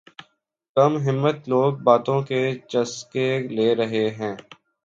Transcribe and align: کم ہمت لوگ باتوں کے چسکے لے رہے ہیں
کم 0.77 0.97
ہمت 1.05 1.49
لوگ 1.49 1.73
باتوں 1.83 2.21
کے 2.21 2.41
چسکے 2.69 3.27
لے 3.47 3.73
رہے 3.75 4.07
ہیں 4.09 4.35